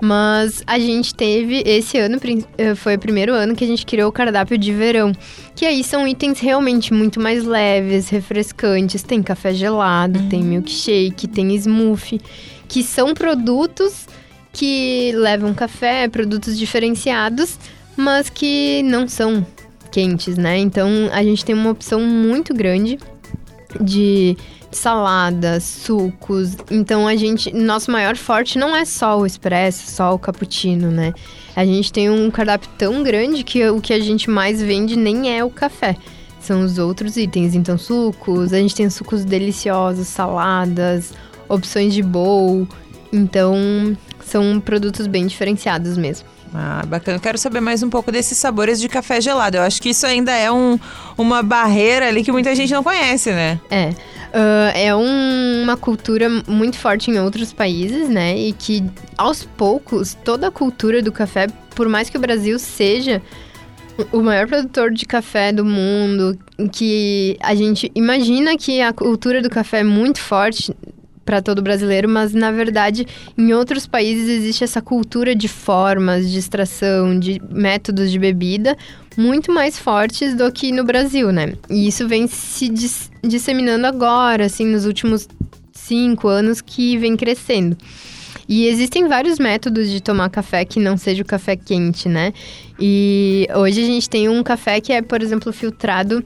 Mas 0.00 0.62
a 0.66 0.78
gente 0.78 1.14
teve, 1.14 1.62
esse 1.66 1.98
ano 1.98 2.18
eh, 2.58 2.74
foi 2.74 2.96
o 2.96 2.98
primeiro 2.98 3.32
ano 3.32 3.54
que 3.54 3.64
a 3.64 3.66
gente 3.66 3.84
criou 3.86 4.08
o 4.08 4.12
cardápio 4.12 4.58
de 4.58 4.72
verão. 4.72 5.12
Que 5.54 5.64
aí 5.64 5.82
são 5.84 6.06
itens 6.06 6.40
realmente 6.40 6.92
muito 6.92 7.20
mais 7.20 7.44
leves, 7.44 8.08
refrescantes. 8.08 9.02
Tem 9.02 9.22
café 9.22 9.54
gelado, 9.54 10.18
uhum. 10.18 10.28
tem 10.28 10.42
milkshake, 10.42 11.28
tem 11.28 11.54
smoothie 11.56 12.20
que 12.68 12.82
são 12.82 13.12
produtos 13.12 14.06
que 14.52 15.12
levam 15.14 15.52
café, 15.52 16.08
produtos 16.08 16.58
diferenciados, 16.58 17.58
mas 17.96 18.30
que 18.30 18.82
não 18.82 19.06
são 19.06 19.46
quentes, 19.90 20.38
né? 20.38 20.58
Então 20.58 20.88
a 21.12 21.22
gente 21.22 21.44
tem 21.44 21.54
uma 21.54 21.70
opção 21.70 22.00
muito 22.00 22.54
grande 22.54 22.98
de 23.80 24.36
saladas, 24.72 25.64
sucos. 25.64 26.56
Então 26.70 27.06
a 27.06 27.16
gente, 27.16 27.54
nosso 27.54 27.90
maior 27.90 28.16
forte 28.16 28.58
não 28.58 28.74
é 28.74 28.84
só 28.84 29.18
o 29.18 29.26
expresso, 29.26 29.90
só 29.90 30.14
o 30.14 30.18
cappuccino, 30.18 30.90
né? 30.90 31.12
A 31.54 31.64
gente 31.64 31.92
tem 31.92 32.08
um 32.08 32.30
cardápio 32.30 32.68
tão 32.78 33.02
grande 33.02 33.44
que 33.44 33.66
o 33.68 33.80
que 33.80 33.92
a 33.92 34.00
gente 34.00 34.30
mais 34.30 34.62
vende 34.62 34.96
nem 34.96 35.36
é 35.36 35.44
o 35.44 35.50
café. 35.50 35.96
São 36.40 36.64
os 36.64 36.78
outros 36.78 37.16
itens, 37.16 37.54
então 37.54 37.78
sucos, 37.78 38.52
a 38.52 38.58
gente 38.58 38.74
tem 38.74 38.90
sucos 38.90 39.24
deliciosos, 39.24 40.08
saladas, 40.08 41.12
opções 41.48 41.94
de 41.94 42.02
bowl. 42.02 42.66
Então, 43.12 43.96
são 44.24 44.58
produtos 44.58 45.06
bem 45.06 45.26
diferenciados 45.26 45.96
mesmo. 45.96 46.26
Ah, 46.54 46.82
bacana. 46.86 47.16
Eu 47.16 47.20
quero 47.20 47.38
saber 47.38 47.60
mais 47.60 47.82
um 47.82 47.88
pouco 47.88 48.12
desses 48.12 48.36
sabores 48.36 48.78
de 48.80 48.88
café 48.88 49.20
gelado. 49.20 49.56
Eu 49.56 49.62
acho 49.62 49.80
que 49.80 49.90
isso 49.90 50.06
ainda 50.06 50.32
é 50.32 50.50
um, 50.52 50.78
uma 51.16 51.42
barreira 51.42 52.08
ali 52.08 52.22
que 52.22 52.30
muita 52.30 52.54
gente 52.54 52.72
não 52.72 52.82
conhece, 52.82 53.30
né? 53.30 53.58
É. 53.70 53.94
Uh, 54.32 54.72
é 54.74 54.94
um, 54.96 55.62
uma 55.62 55.76
cultura 55.76 56.26
muito 56.48 56.78
forte 56.78 57.10
em 57.10 57.20
outros 57.20 57.52
países, 57.52 58.08
né? 58.08 58.36
E 58.36 58.54
que 58.54 58.82
aos 59.18 59.44
poucos 59.44 60.14
toda 60.24 60.48
a 60.48 60.50
cultura 60.50 61.02
do 61.02 61.12
café, 61.12 61.48
por 61.74 61.86
mais 61.86 62.08
que 62.08 62.16
o 62.16 62.20
Brasil 62.20 62.58
seja 62.58 63.20
o 64.10 64.22
maior 64.22 64.46
produtor 64.46 64.90
de 64.90 65.04
café 65.04 65.52
do 65.52 65.64
mundo, 65.64 66.38
que 66.72 67.36
a 67.42 67.54
gente 67.54 67.92
imagina 67.94 68.56
que 68.56 68.80
a 68.80 68.90
cultura 68.92 69.42
do 69.42 69.50
café 69.50 69.80
é 69.80 69.84
muito 69.84 70.18
forte 70.18 70.74
para 71.24 71.40
todo 71.40 71.62
brasileiro, 71.62 72.08
mas 72.08 72.32
na 72.32 72.50
verdade 72.50 73.06
em 73.36 73.52
outros 73.52 73.86
países 73.86 74.28
existe 74.28 74.64
essa 74.64 74.80
cultura 74.80 75.34
de 75.34 75.48
formas 75.48 76.30
de 76.30 76.38
extração, 76.38 77.18
de 77.18 77.40
métodos 77.50 78.10
de 78.10 78.18
bebida 78.18 78.76
muito 79.16 79.52
mais 79.52 79.78
fortes 79.78 80.34
do 80.34 80.50
que 80.50 80.72
no 80.72 80.84
Brasil, 80.84 81.30
né? 81.30 81.54
E 81.68 81.86
isso 81.86 82.08
vem 82.08 82.26
se 82.26 82.68
dis 82.68 83.10
disseminando 83.22 83.86
agora, 83.86 84.46
assim, 84.46 84.66
nos 84.66 84.84
últimos 84.84 85.28
cinco 85.72 86.28
anos 86.28 86.60
que 86.60 86.96
vem 86.96 87.16
crescendo. 87.16 87.76
E 88.48 88.66
existem 88.66 89.06
vários 89.06 89.38
métodos 89.38 89.88
de 89.88 90.02
tomar 90.02 90.28
café 90.28 90.64
que 90.64 90.80
não 90.80 90.96
seja 90.96 91.22
o 91.22 91.26
café 91.26 91.56
quente, 91.56 92.08
né? 92.08 92.32
E 92.78 93.46
hoje 93.54 93.82
a 93.82 93.86
gente 93.86 94.10
tem 94.10 94.28
um 94.28 94.42
café 94.42 94.80
que 94.80 94.92
é, 94.92 95.00
por 95.00 95.22
exemplo, 95.22 95.52
filtrado 95.52 96.24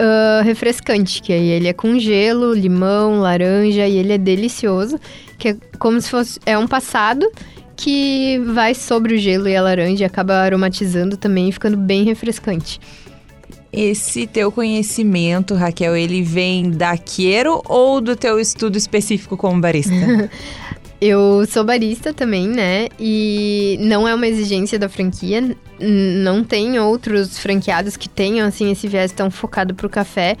uh, 0.00 0.44
refrescante, 0.44 1.22
que 1.22 1.32
aí 1.32 1.48
ele 1.48 1.68
é 1.68 1.72
com 1.72 1.98
gelo, 1.98 2.52
limão, 2.52 3.20
laranja 3.20 3.86
e 3.86 3.96
ele 3.96 4.12
é 4.12 4.18
delicioso, 4.18 4.98
que 5.38 5.48
é 5.48 5.56
como 5.78 6.00
se 6.00 6.10
fosse 6.10 6.40
é 6.46 6.56
um 6.56 6.66
passado 6.66 7.30
que 7.76 8.38
vai 8.40 8.74
sobre 8.74 9.14
o 9.14 9.18
gelo 9.18 9.48
e 9.48 9.54
a 9.54 9.62
laranja 9.62 10.02
e 10.02 10.04
acaba 10.04 10.34
aromatizando 10.34 11.16
também 11.16 11.48
e 11.48 11.52
ficando 11.52 11.76
bem 11.76 12.04
refrescante. 12.04 12.80
Esse 13.72 14.26
teu 14.26 14.50
conhecimento, 14.50 15.54
Raquel, 15.54 15.94
ele 15.94 16.22
vem 16.22 16.70
da 16.70 16.96
Quero 16.96 17.62
ou 17.66 18.00
do 18.00 18.16
teu 18.16 18.40
estudo 18.40 18.76
específico 18.76 19.36
como 19.36 19.60
barista? 19.60 19.92
Eu 21.00 21.46
sou 21.46 21.62
barista 21.62 22.12
também, 22.12 22.48
né? 22.48 22.88
E 22.98 23.78
não 23.80 24.08
é 24.08 24.14
uma 24.14 24.26
exigência 24.26 24.78
da 24.78 24.88
franquia. 24.88 25.56
Não 25.80 26.42
tem 26.42 26.78
outros 26.80 27.38
franqueados 27.38 27.96
que 27.96 28.08
tenham, 28.08 28.46
assim, 28.46 28.72
esse 28.72 28.88
viés 28.88 29.12
tão 29.12 29.30
focado 29.30 29.74
pro 29.74 29.88
café. 29.88 30.36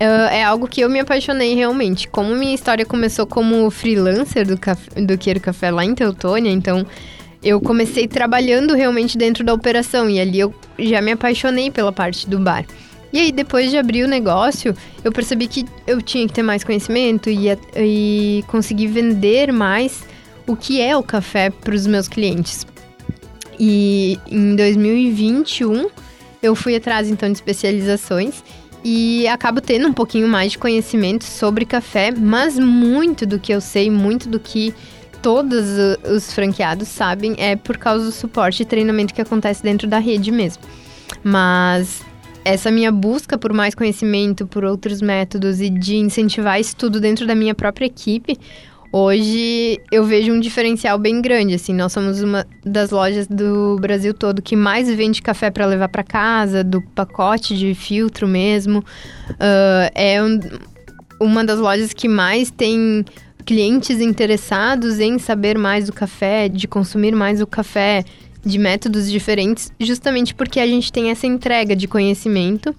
Uh, 0.00 0.32
é 0.32 0.42
algo 0.42 0.66
que 0.66 0.80
eu 0.80 0.88
me 0.88 0.98
apaixonei 0.98 1.54
realmente. 1.54 2.08
Como 2.08 2.34
minha 2.34 2.54
história 2.54 2.86
começou 2.86 3.26
como 3.26 3.70
freelancer 3.70 4.46
do, 4.46 4.58
café, 4.58 5.00
do 5.00 5.16
Queiro 5.18 5.38
Café 5.38 5.70
lá 5.70 5.84
em 5.84 5.94
Teutônia, 5.94 6.50
então 6.50 6.86
eu 7.42 7.60
comecei 7.60 8.08
trabalhando 8.08 8.74
realmente 8.74 9.18
dentro 9.18 9.44
da 9.44 9.52
operação 9.52 10.08
e 10.08 10.18
ali 10.18 10.40
eu 10.40 10.54
já 10.78 11.00
me 11.00 11.12
apaixonei 11.12 11.70
pela 11.70 11.92
parte 11.92 12.28
do 12.28 12.38
bar. 12.38 12.64
E 13.12 13.20
aí, 13.20 13.32
depois 13.32 13.70
de 13.70 13.76
abrir 13.76 14.04
o 14.04 14.08
negócio, 14.08 14.74
eu 15.04 15.12
percebi 15.12 15.46
que 15.46 15.66
eu 15.86 16.00
tinha 16.00 16.26
que 16.26 16.32
ter 16.32 16.42
mais 16.42 16.64
conhecimento 16.64 17.28
e, 17.28 17.46
e 17.76 18.44
conseguir 18.46 18.86
vender 18.86 19.52
mais 19.52 20.04
o 20.46 20.56
que 20.56 20.80
é 20.80 20.96
o 20.96 21.02
café 21.02 21.50
para 21.50 21.74
os 21.74 21.86
meus 21.86 22.08
clientes. 22.08 22.66
E 23.60 24.18
em 24.30 24.56
2021, 24.56 25.88
eu 26.42 26.54
fui 26.54 26.74
atrás 26.74 27.08
então 27.08 27.28
de 27.28 27.36
especializações 27.36 28.42
e 28.82 29.28
acabo 29.28 29.60
tendo 29.60 29.86
um 29.86 29.92
pouquinho 29.92 30.26
mais 30.26 30.52
de 30.52 30.58
conhecimento 30.58 31.24
sobre 31.24 31.64
café, 31.64 32.10
mas 32.10 32.58
muito 32.58 33.24
do 33.26 33.38
que 33.38 33.52
eu 33.52 33.60
sei, 33.60 33.90
muito 33.90 34.28
do 34.28 34.40
que 34.40 34.74
todos 35.20 35.64
os 36.04 36.32
franqueados 36.32 36.88
sabem 36.88 37.36
é 37.38 37.54
por 37.54 37.76
causa 37.76 38.06
do 38.06 38.10
suporte 38.10 38.62
e 38.62 38.66
treinamento 38.66 39.14
que 39.14 39.20
acontece 39.20 39.62
dentro 39.62 39.86
da 39.86 39.98
rede 39.98 40.32
mesmo. 40.32 40.62
Mas 41.22 42.02
essa 42.44 42.70
minha 42.70 42.90
busca 42.90 43.38
por 43.38 43.52
mais 43.52 43.74
conhecimento, 43.74 44.46
por 44.46 44.64
outros 44.64 45.00
métodos 45.00 45.60
e 45.60 45.70
de 45.70 45.96
incentivar 45.96 46.60
isso 46.60 46.76
tudo 46.76 47.00
dentro 47.00 47.26
da 47.26 47.34
minha 47.34 47.54
própria 47.54 47.86
equipe, 47.86 48.38
hoje 48.92 49.80
eu 49.90 50.04
vejo 50.04 50.32
um 50.32 50.40
diferencial 50.40 50.98
bem 50.98 51.22
grande. 51.22 51.54
Assim, 51.54 51.72
nós 51.72 51.92
somos 51.92 52.20
uma 52.20 52.46
das 52.64 52.90
lojas 52.90 53.26
do 53.26 53.76
Brasil 53.80 54.12
todo 54.12 54.42
que 54.42 54.56
mais 54.56 54.92
vende 54.92 55.22
café 55.22 55.50
para 55.50 55.66
levar 55.66 55.88
para 55.88 56.02
casa, 56.02 56.62
do 56.64 56.82
pacote 56.82 57.56
de 57.56 57.74
filtro 57.74 58.26
mesmo. 58.26 58.80
Uh, 59.30 59.90
é 59.94 60.22
um, 60.22 60.40
uma 61.20 61.44
das 61.44 61.58
lojas 61.58 61.92
que 61.92 62.08
mais 62.08 62.50
tem 62.50 63.04
clientes 63.44 64.00
interessados 64.00 65.00
em 65.00 65.18
saber 65.18 65.58
mais 65.58 65.86
do 65.86 65.92
café, 65.92 66.48
de 66.48 66.68
consumir 66.68 67.14
mais 67.14 67.40
o 67.40 67.46
café 67.46 68.04
de 68.44 68.58
métodos 68.58 69.10
diferentes, 69.10 69.72
justamente 69.78 70.34
porque 70.34 70.60
a 70.60 70.66
gente 70.66 70.92
tem 70.92 71.10
essa 71.10 71.26
entrega 71.26 71.76
de 71.76 71.86
conhecimento 71.86 72.74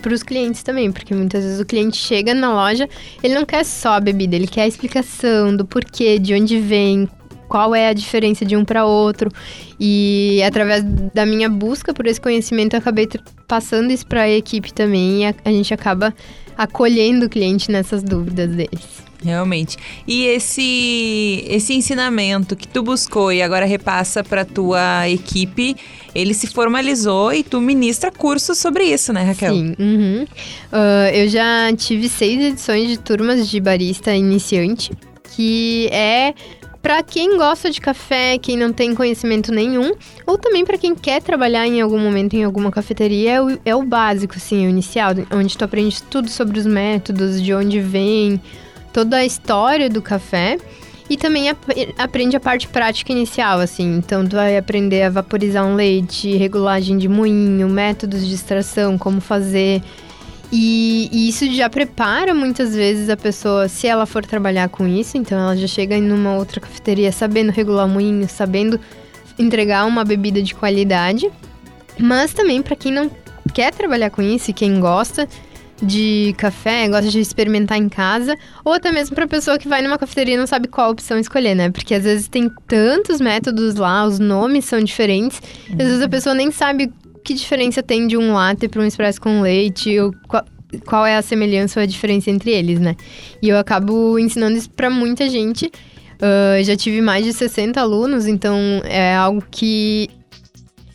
para 0.00 0.12
os 0.12 0.22
clientes 0.22 0.62
também, 0.62 0.90
porque 0.90 1.14
muitas 1.14 1.44
vezes 1.44 1.60
o 1.60 1.64
cliente 1.64 1.96
chega 1.96 2.34
na 2.34 2.52
loja, 2.52 2.88
ele 3.22 3.34
não 3.34 3.44
quer 3.44 3.64
só 3.64 3.94
a 3.94 4.00
bebida, 4.00 4.34
ele 4.36 4.46
quer 4.46 4.62
a 4.62 4.66
explicação 4.66 5.56
do 5.56 5.64
porquê, 5.64 6.18
de 6.18 6.34
onde 6.34 6.58
vem, 6.58 7.08
qual 7.48 7.74
é 7.74 7.88
a 7.88 7.92
diferença 7.92 8.44
de 8.44 8.56
um 8.56 8.64
para 8.64 8.84
outro. 8.84 9.30
E 9.78 10.40
através 10.42 10.84
da 11.12 11.26
minha 11.26 11.48
busca 11.48 11.92
por 11.92 12.06
esse 12.06 12.20
conhecimento, 12.20 12.74
eu 12.74 12.78
acabei 12.78 13.08
passando 13.48 13.90
isso 13.90 14.06
para 14.06 14.22
a 14.22 14.30
equipe 14.30 14.72
também 14.72 15.22
e 15.22 15.26
a, 15.26 15.34
a 15.44 15.50
gente 15.50 15.74
acaba 15.74 16.14
acolhendo 16.56 17.26
o 17.26 17.28
cliente 17.28 17.70
nessas 17.70 18.02
dúvidas 18.02 18.50
deles. 18.50 19.09
Realmente. 19.22 19.76
E 20.06 20.24
esse 20.24 21.44
esse 21.46 21.74
ensinamento 21.74 22.56
que 22.56 22.66
tu 22.66 22.82
buscou 22.82 23.32
e 23.32 23.42
agora 23.42 23.66
repassa 23.66 24.24
para 24.24 24.44
tua 24.44 25.08
equipe, 25.08 25.76
ele 26.14 26.32
se 26.32 26.46
formalizou 26.46 27.32
e 27.32 27.42
tu 27.42 27.60
ministra 27.60 28.10
cursos 28.10 28.56
sobre 28.58 28.84
isso, 28.84 29.12
né, 29.12 29.22
Raquel? 29.22 29.52
Sim. 29.52 29.74
Uhum. 29.78 30.22
Uh, 30.72 31.14
eu 31.14 31.28
já 31.28 31.70
tive 31.76 32.08
seis 32.08 32.40
edições 32.40 32.88
de 32.88 32.98
turmas 32.98 33.48
de 33.48 33.60
barista 33.60 34.14
iniciante, 34.14 34.90
que 35.34 35.88
é 35.92 36.34
para 36.82 37.02
quem 37.02 37.36
gosta 37.36 37.70
de 37.70 37.78
café, 37.80 38.38
quem 38.38 38.56
não 38.56 38.72
tem 38.72 38.94
conhecimento 38.94 39.52
nenhum, 39.52 39.92
ou 40.26 40.38
também 40.38 40.64
para 40.64 40.78
quem 40.78 40.94
quer 40.94 41.20
trabalhar 41.22 41.66
em 41.66 41.80
algum 41.80 41.98
momento 41.98 42.34
em 42.34 42.44
alguma 42.44 42.70
cafeteria, 42.70 43.32
é 43.32 43.42
o, 43.42 43.58
é 43.66 43.76
o 43.76 43.82
básico, 43.82 44.34
assim, 44.36 44.66
o 44.66 44.70
inicial, 44.70 45.12
onde 45.30 45.58
tu 45.58 45.64
aprende 45.64 46.02
tudo 46.04 46.30
sobre 46.30 46.58
os 46.58 46.64
métodos, 46.64 47.42
de 47.42 47.52
onde 47.52 47.80
vem, 47.80 48.40
toda 48.92 49.18
a 49.18 49.24
história 49.24 49.88
do 49.88 50.02
café 50.02 50.58
e 51.08 51.16
também 51.16 51.48
ap 51.48 51.58
aprende 51.98 52.36
a 52.36 52.40
parte 52.40 52.68
prática 52.68 53.10
inicial, 53.10 53.58
assim. 53.58 53.96
Então, 53.96 54.24
tu 54.24 54.36
vai 54.36 54.56
aprender 54.56 55.02
a 55.02 55.10
vaporizar 55.10 55.66
um 55.66 55.74
leite, 55.74 56.36
regulagem 56.36 56.96
de 56.96 57.08
moinho, 57.08 57.68
métodos 57.68 58.24
de 58.24 58.32
extração, 58.32 58.96
como 58.96 59.20
fazer. 59.20 59.82
E, 60.52 61.08
e, 61.12 61.28
isso 61.28 61.52
já 61.52 61.68
prepara 61.68 62.32
muitas 62.32 62.74
vezes 62.74 63.08
a 63.08 63.16
pessoa, 63.16 63.68
se 63.68 63.86
ela 63.86 64.06
for 64.06 64.24
trabalhar 64.24 64.68
com 64.68 64.86
isso, 64.86 65.16
então 65.16 65.38
ela 65.38 65.56
já 65.56 65.66
chega 65.66 65.96
em 65.96 66.10
uma 66.10 66.36
outra 66.36 66.60
cafeteria 66.60 67.12
sabendo 67.12 67.50
regular 67.50 67.88
moinho, 67.88 68.28
sabendo 68.28 68.78
entregar 69.38 69.86
uma 69.86 70.04
bebida 70.04 70.40
de 70.42 70.54
qualidade. 70.54 71.30
Mas 71.98 72.32
também 72.32 72.62
para 72.62 72.76
quem 72.76 72.92
não 72.92 73.10
quer 73.52 73.72
trabalhar 73.72 74.10
com 74.10 74.22
isso 74.22 74.50
e 74.50 74.54
quem 74.54 74.80
gosta, 74.80 75.28
de 75.82 76.34
café, 76.36 76.88
gosta 76.88 77.10
de 77.10 77.20
experimentar 77.20 77.78
em 77.78 77.88
casa, 77.88 78.36
ou 78.64 78.72
até 78.72 78.90
mesmo 78.92 79.14
para 79.14 79.26
pessoa 79.26 79.58
que 79.58 79.68
vai 79.68 79.82
numa 79.82 79.98
cafeteria 79.98 80.34
e 80.34 80.36
não 80.36 80.46
sabe 80.46 80.68
qual 80.68 80.90
opção 80.90 81.18
escolher, 81.18 81.54
né? 81.54 81.70
Porque 81.70 81.94
às 81.94 82.04
vezes 82.04 82.28
tem 82.28 82.50
tantos 82.66 83.20
métodos 83.20 83.74
lá, 83.74 84.04
os 84.04 84.18
nomes 84.18 84.64
são 84.64 84.82
diferentes, 84.82 85.40
uhum. 85.68 85.76
às 85.78 85.86
vezes 85.86 86.02
a 86.02 86.08
pessoa 86.08 86.34
nem 86.34 86.50
sabe 86.50 86.92
que 87.24 87.34
diferença 87.34 87.82
tem 87.82 88.06
de 88.06 88.16
um 88.16 88.32
latte 88.32 88.68
para 88.68 88.82
um 88.82 88.86
expresso 88.86 89.20
com 89.20 89.40
leite, 89.40 89.98
ou 89.98 90.14
qual, 90.26 90.44
qual 90.86 91.06
é 91.06 91.16
a 91.16 91.22
semelhança 91.22 91.80
ou 91.80 91.84
a 91.84 91.86
diferença 91.86 92.30
entre 92.30 92.50
eles, 92.50 92.80
né? 92.80 92.96
E 93.42 93.48
eu 93.48 93.58
acabo 93.58 94.18
ensinando 94.18 94.56
isso 94.56 94.70
para 94.70 94.90
muita 94.90 95.28
gente. 95.28 95.66
Uh, 95.66 96.62
já 96.62 96.76
tive 96.76 97.00
mais 97.00 97.24
de 97.24 97.32
60 97.32 97.80
alunos, 97.80 98.26
então 98.26 98.54
é 98.84 99.14
algo 99.16 99.42
que 99.50 100.10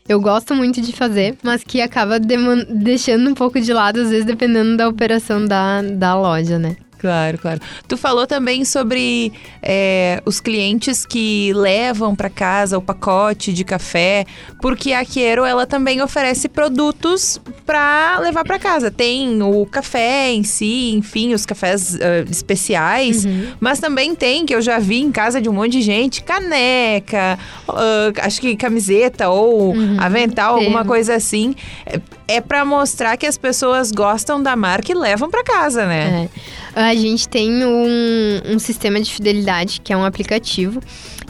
eu 0.07 0.21
gosto 0.21 0.53
muito 0.53 0.81
de 0.81 0.91
fazer, 0.93 1.35
mas 1.43 1.63
que 1.63 1.81
acaba 1.81 2.19
deixando 2.19 3.29
um 3.29 3.33
pouco 3.33 3.59
de 3.59 3.74
lado, 3.74 4.01
às 4.01 4.09
vezes, 4.09 4.25
dependendo 4.25 4.77
da 4.77 4.88
operação 4.88 5.45
da, 5.45 5.81
da 5.81 6.15
loja, 6.15 6.59
né? 6.59 6.75
Claro, 7.05 7.38
claro. 7.38 7.62
Tu 7.88 7.95
falou 7.97 8.25
também 8.25 8.65
sobre 8.65 9.31
é, 9.62 10.24
os 10.25 10.39
clientes 10.39 11.05
que 11.05 11.53
levam 11.53 12.15
para 12.15 12.31
casa 12.31 12.79
o 12.79 12.81
pacote 12.81 13.53
de 13.53 13.63
café, 13.63 14.25
porque 14.59 14.91
a 14.91 15.05
Quero 15.05 15.45
ela 15.45 15.67
também 15.67 16.01
oferece 16.01 16.50
produtos 16.50 17.39
para 17.63 18.17
levar 18.21 18.43
para 18.43 18.57
casa. 18.57 18.89
Tem 18.89 19.39
o 19.43 19.67
café 19.67 20.31
em 20.31 20.43
si, 20.43 20.93
enfim, 20.95 21.35
os 21.35 21.45
cafés 21.45 21.93
uh, 21.93 22.27
especiais, 22.27 23.24
uhum. 23.24 23.50
mas 23.59 23.79
também 23.79 24.15
tem 24.15 24.43
que 24.43 24.55
eu 24.55 24.62
já 24.63 24.79
vi 24.79 25.00
em 25.00 25.12
casa 25.12 25.39
de 25.39 25.47
um 25.47 25.53
monte 25.53 25.74
de 25.74 25.83
gente 25.83 26.24
caneca, 26.24 27.38
uh, 27.69 28.19
acho 28.24 28.41
que 28.41 28.55
camiseta 28.55 29.29
ou 29.29 29.75
uhum. 29.75 29.97
avental, 30.00 30.55
alguma 30.55 30.83
coisa 30.83 31.13
assim. 31.13 31.53
É, 31.85 32.00
é 32.27 32.41
para 32.41 32.65
mostrar 32.65 33.15
que 33.15 33.27
as 33.27 33.38
pessoas 33.38 33.91
gostam 33.91 34.41
da 34.41 34.55
marca 34.55 34.91
e 34.91 34.95
levam 34.95 35.29
para 35.29 35.43
casa, 35.43 35.85
né? 35.85 36.27
É. 36.75 36.95
Gente 36.98 37.28
tem 37.28 37.66
um, 37.66 38.42
um 38.54 38.58
sistema 38.58 39.02
de 39.02 39.14
fidelidade, 39.14 39.82
que 39.82 39.92
é 39.92 39.98
um 39.98 40.06
aplicativo, 40.06 40.80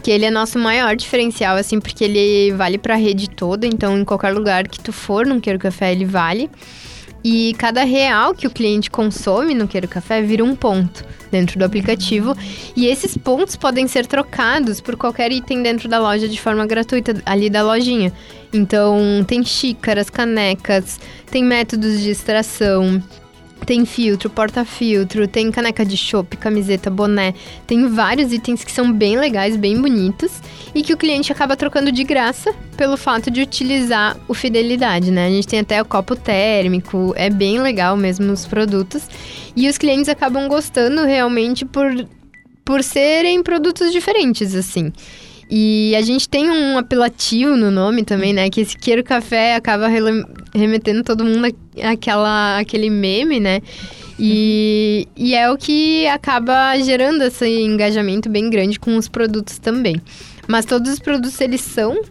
que 0.04 0.12
ele 0.12 0.24
é 0.24 0.30
nosso 0.30 0.60
maior 0.60 0.96
diferencial, 0.96 1.58
assim, 1.58 1.80
porque 1.80 2.04
ele 2.04 2.52
vale 2.56 2.78
para 2.78 2.94
a 2.94 2.98
rede 2.98 3.28
toda, 3.28 3.66
então 3.66 3.98
em 3.98 4.06
qualquer 4.06 4.32
lugar 4.32 4.68
que 4.68 4.80
tu 4.80 4.94
for 4.94 5.26
no 5.26 5.42
Queiro 5.42 5.58
Café, 5.58 5.92
ele 5.92 6.06
vale. 6.06 6.50
E 7.24 7.56
cada 7.58 7.84
real 7.84 8.36
que 8.36 8.46
o 8.46 8.52
cliente 8.52 8.92
consome 8.92 9.56
no 9.56 9.68
Queiro 9.68 9.88
Café 9.88 10.22
vira 10.22 10.44
um 10.44 10.56
ponto 10.56 11.04
dentro 11.32 11.58
do 11.58 11.66
aplicativo. 11.66 12.38
E 12.76 12.86
esses 12.86 13.18
pontos 13.18 13.56
podem 13.56 13.88
ser 13.88 14.06
trocados 14.06 14.80
por 14.80 14.96
qualquer 14.96 15.32
item 15.32 15.64
dentro 15.64 15.90
da 15.90 15.98
loja 15.98 16.28
de 16.28 16.40
forma 16.40 16.68
gratuita, 16.68 17.20
ali 17.26 17.50
da 17.50 17.64
lojinha. 17.64 18.14
Então, 18.54 19.26
tem 19.26 19.44
xícaras, 19.44 20.08
canecas, 20.08 21.00
tem 21.32 21.44
métodos 21.44 22.00
de 22.00 22.12
extração, 22.12 23.02
tem 23.66 23.86
filtro, 23.86 24.30
porta-filtro, 24.30 25.28
tem 25.28 25.52
caneca 25.52 25.86
de 25.86 25.98
chopp, 25.98 26.38
camiseta, 26.38 26.90
boné. 26.90 27.34
Tem 27.66 27.88
vários 27.88 28.32
itens 28.32 28.64
que 28.64 28.72
são 28.72 28.92
bem 28.92 29.18
legais, 29.18 29.56
bem 29.56 29.80
bonitos 29.82 30.42
e 30.74 30.84
que 30.84 30.94
o 30.94 30.98
cliente 30.98 31.32
acaba 31.32 31.56
trocando 31.56 31.92
de 31.92 32.04
graça 32.04 32.54
pelo 32.78 32.96
fato 32.98 33.32
de 33.32 33.42
utilizar 33.42 34.18
o 34.28 34.34
Fidelidade, 34.34 35.12
né? 35.12 35.28
A 35.28 35.30
gente 35.30 35.48
tem 35.48 35.60
até 35.60 35.82
o 35.82 35.86
copo 35.86 36.16
térmico, 36.16 37.14
é 37.16 37.30
bem 37.30 37.60
legal 37.60 37.98
mesmo 37.98 38.32
os 38.32 38.46
produtos. 38.46 39.04
E 39.56 39.68
os 39.68 39.78
clientes 39.78 40.10
acabam 40.10 40.48
gostando 40.48 41.04
realmente 41.06 41.66
por, 41.66 42.08
por 42.64 42.84
serem 42.84 43.42
produtos 43.42 43.92
diferentes, 43.92 44.54
assim. 44.54 44.92
E 45.50 45.96
a 45.96 46.02
gente 46.02 46.28
tem 46.28 46.50
um 46.50 46.78
apelativo 46.78 47.56
no 47.56 47.70
nome 47.70 48.04
também, 48.04 48.34
né? 48.34 48.50
Que 48.50 48.62
esse 48.62 48.78
Queiro 48.78 49.04
Café 49.04 49.56
acaba 49.56 49.88
remetendo 50.54 51.04
todo 51.04 51.24
mundo 51.24 51.56
àquela, 51.84 52.60
àquele 52.60 52.90
meme, 52.90 53.40
né? 53.40 53.62
E, 54.20 55.08
e 55.16 55.36
é 55.36 55.52
o 55.52 55.58
que 55.58 56.08
acaba 56.08 56.78
gerando 56.80 57.22
esse 57.24 57.48
engajamento 57.48 58.30
bem 58.30 58.50
grande 58.50 58.80
com 58.80 58.98
os 58.98 59.08
produtos 59.08 59.60
também. 59.60 60.02
Mas 60.48 60.66
todos 60.66 60.92
os 60.92 61.00
produtos, 61.00 61.40
eles 61.42 61.62
são 61.62 62.02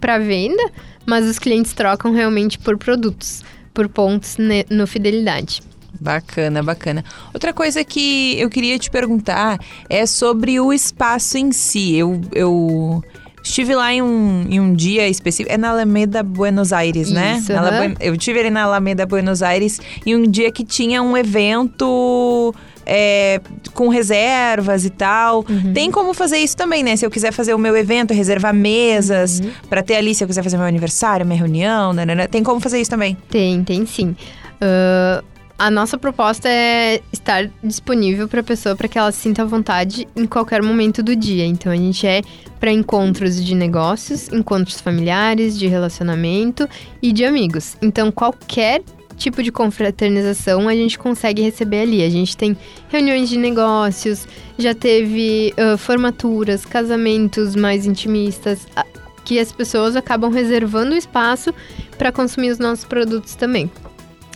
para 0.00 0.18
venda, 0.18 0.62
mas 1.06 1.28
os 1.28 1.38
clientes 1.38 1.72
trocam 1.72 2.12
realmente 2.12 2.58
por 2.58 2.76
produtos. 2.78 3.42
por 3.72 3.88
pontos 3.88 4.36
no 4.70 4.86
Fidelidade. 4.86 5.62
Bacana, 6.02 6.62
bacana. 6.62 7.04
Outra 7.32 7.52
coisa 7.52 7.84
que 7.84 8.34
eu 8.38 8.50
queria 8.50 8.76
te 8.78 8.90
perguntar 8.90 9.58
é 9.88 10.04
sobre 10.04 10.58
o 10.58 10.72
espaço 10.72 11.38
em 11.38 11.52
si. 11.52 11.94
Eu, 11.94 12.20
eu 12.34 13.02
estive 13.44 13.74
lá 13.74 13.92
em 13.92 14.02
um, 14.02 14.46
em 14.50 14.58
um 14.60 14.74
dia 14.74 15.08
específico. 15.08 15.52
É 15.54 15.56
na 15.56 15.70
Alameda 15.70 16.22
Buenos 16.24 16.72
Aires, 16.72 17.10
né? 17.12 17.36
Isso, 17.38 17.52
aham. 17.52 17.60
Alaba- 17.68 17.94
Eu 18.00 18.14
estive 18.14 18.40
ali 18.40 18.50
na 18.50 18.62
Alameda 18.64 19.06
Buenos 19.06 19.42
Aires 19.42 19.80
em 20.04 20.16
um 20.16 20.22
dia 20.28 20.50
que 20.50 20.64
tinha 20.64 21.00
um 21.02 21.16
evento. 21.16 22.52
é, 22.84 23.40
com 23.74 23.86
reservas 23.86 24.84
e 24.84 24.90
tal. 24.90 25.44
Uhum. 25.48 25.72
Tem 25.72 25.88
como 25.88 26.12
fazer 26.12 26.38
isso 26.38 26.56
também, 26.56 26.82
né? 26.82 26.96
Se 26.96 27.06
eu 27.06 27.10
quiser 27.12 27.32
fazer 27.32 27.54
o 27.54 27.58
meu 27.58 27.76
evento, 27.76 28.12
reservar 28.12 28.52
mesas 28.52 29.38
Uhum. 29.38 29.50
pra 29.70 29.84
ter 29.84 29.94
ali, 29.94 30.12
se 30.16 30.24
eu 30.24 30.26
quiser 30.28 30.42
fazer 30.42 30.56
meu 30.56 30.66
aniversário, 30.66 31.24
minha 31.24 31.38
reunião, 31.38 31.92
nanana, 31.92 32.26
tem 32.26 32.42
como 32.42 32.58
fazer 32.58 32.80
isso 32.80 32.90
também. 32.90 33.16
Tem, 33.30 33.62
tem 33.62 33.86
sim. 33.86 34.16
Ah, 34.60 35.22
a 35.62 35.70
nossa 35.70 35.96
proposta 35.96 36.48
é 36.48 37.00
estar 37.12 37.48
disponível 37.62 38.26
para 38.26 38.40
a 38.40 38.42
pessoa 38.42 38.74
para 38.74 38.88
que 38.88 38.98
ela 38.98 39.12
se 39.12 39.20
sinta 39.20 39.42
à 39.42 39.44
vontade 39.44 40.08
em 40.16 40.26
qualquer 40.26 40.60
momento 40.60 41.04
do 41.04 41.14
dia. 41.14 41.46
Então 41.46 41.70
a 41.70 41.76
gente 41.76 42.04
é 42.04 42.20
para 42.58 42.72
encontros 42.72 43.40
de 43.40 43.54
negócios, 43.54 44.28
encontros 44.32 44.80
familiares, 44.80 45.56
de 45.56 45.68
relacionamento 45.68 46.68
e 47.00 47.12
de 47.12 47.24
amigos. 47.24 47.76
Então 47.80 48.10
qualquer 48.10 48.82
tipo 49.16 49.40
de 49.40 49.52
confraternização 49.52 50.68
a 50.68 50.74
gente 50.74 50.98
consegue 50.98 51.40
receber 51.42 51.82
ali. 51.82 52.02
A 52.02 52.10
gente 52.10 52.36
tem 52.36 52.56
reuniões 52.88 53.28
de 53.28 53.38
negócios, 53.38 54.26
já 54.58 54.74
teve 54.74 55.54
ah, 55.56 55.76
formaturas, 55.76 56.66
casamentos 56.66 57.54
mais 57.54 57.86
intimistas, 57.86 58.66
que 59.24 59.38
as 59.38 59.52
pessoas 59.52 59.94
acabam 59.94 60.32
reservando 60.32 60.92
o 60.92 60.98
espaço 60.98 61.54
para 61.96 62.10
consumir 62.10 62.50
os 62.50 62.58
nossos 62.58 62.84
produtos 62.84 63.36
também. 63.36 63.70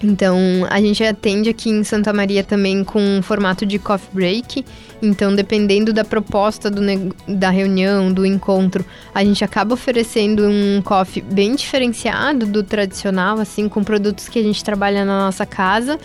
Então, 0.03 0.39
a 0.69 0.79
gente 0.81 1.03
atende 1.03 1.49
aqui 1.49 1.71
em 1.71 1.83
Santa 1.83 2.13
Maria 2.13 2.45
também 2.45 2.85
com 2.85 3.01
um 3.01 3.23
formato 3.23 3.65
de 3.65 3.79
coffee 3.79 4.11
break. 4.13 4.65
Então, 5.01 5.35
dependendo 5.35 5.93
da 5.93 6.05
proposta 6.05 6.71
do 6.71 6.83
da 7.27 7.51
reunião, 7.51 8.13
do 8.13 8.27
encontro, 8.27 8.85
a 9.15 9.25
gente 9.25 9.43
acaba 9.43 9.75
oferecendo 9.75 10.47
um 10.47 10.83
coffee 10.83 11.23
bem 11.23 11.55
diferenciado 11.55 12.45
do 12.47 12.63
tradicional, 12.63 13.39
assim, 13.41 13.69
com 13.69 13.83
produtos 13.83 14.29
que 14.29 14.39
a 14.39 14.43
gente 14.43 14.63
trabalha 14.63 15.05
na 15.05 15.27
nossa 15.27 15.47
casa. 15.47 15.99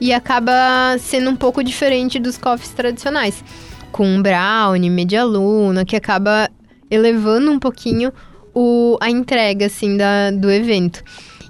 E 0.00 0.12
acaba 0.12 0.96
sendo 0.98 1.30
um 1.30 1.36
pouco 1.36 1.62
diferente 1.62 2.18
dos 2.18 2.38
coffees 2.38 2.70
tradicionais. 2.70 3.44
Com 3.92 4.20
brownie, 4.22 4.90
media 4.90 5.22
luna, 5.22 5.84
que 5.84 5.94
acaba 5.94 6.48
elevando 6.90 7.50
um 7.50 7.58
pouquinho 7.58 8.12
o, 8.54 8.96
a 9.00 9.10
entrega, 9.10 9.66
assim, 9.66 9.96
da, 9.96 10.30
do 10.30 10.50
evento. 10.50 11.02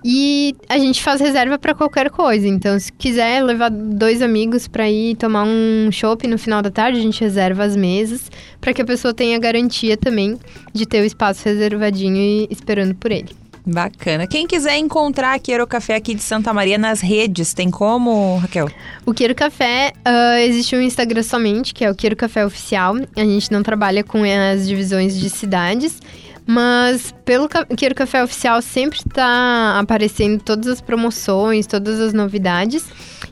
E 0.04 0.54
a 0.68 0.78
gente 0.78 1.02
faz 1.02 1.18
reserva 1.18 1.56
para 1.58 1.74
qualquer 1.74 2.10
coisa. 2.10 2.46
Então, 2.46 2.78
se 2.78 2.92
quiser 2.92 3.42
levar 3.42 3.70
dois 3.70 4.20
amigos 4.20 4.68
para 4.68 4.88
ir 4.90 5.16
tomar 5.16 5.44
um 5.44 5.90
chopp 5.90 6.26
no 6.26 6.36
final 6.36 6.60
da 6.60 6.70
tarde, 6.70 6.98
a 6.98 7.02
gente 7.02 7.20
reserva 7.22 7.64
as 7.64 7.74
mesas 7.74 8.30
para 8.60 8.74
que 8.74 8.82
a 8.82 8.84
pessoa 8.84 9.14
tenha 9.14 9.38
garantia 9.38 9.96
também 9.96 10.38
de 10.74 10.84
ter 10.84 11.00
o 11.00 11.04
espaço 11.06 11.46
reservadinho 11.46 12.16
e 12.16 12.46
esperando 12.50 12.94
por 12.94 13.10
ele. 13.10 13.44
Bacana. 13.66 14.26
Quem 14.26 14.46
quiser 14.46 14.76
encontrar 14.76 15.32
a 15.32 15.38
Quero 15.38 15.66
Café 15.66 15.94
aqui 15.94 16.14
de 16.14 16.22
Santa 16.22 16.52
Maria 16.52 16.76
nas 16.76 17.00
redes, 17.00 17.54
tem 17.54 17.70
como, 17.70 18.36
Raquel? 18.36 18.68
O 19.06 19.14
Queiro 19.14 19.34
Café, 19.34 19.94
ah, 20.04 20.38
existe 20.42 20.76
um 20.76 20.82
Instagram 20.82 21.22
somente, 21.22 21.72
que 21.72 21.82
é 21.82 21.90
o 21.90 21.94
Queiro 21.94 22.14
Café 22.14 22.44
Oficial. 22.44 22.94
A 23.16 23.24
gente 23.24 23.50
não 23.50 23.62
trabalha 23.62 24.04
com 24.04 24.22
as 24.22 24.68
divisões 24.68 25.18
de 25.18 25.30
cidades. 25.30 25.98
Mas 26.46 27.14
pelo 27.24 27.48
Queiro 27.76 27.94
Café 27.94 28.22
Oficial 28.22 28.60
sempre 28.60 28.98
está 28.98 29.78
aparecendo 29.78 30.42
todas 30.42 30.66
as 30.66 30.80
promoções, 30.80 31.66
todas 31.66 31.98
as 32.00 32.12
novidades. 32.12 32.84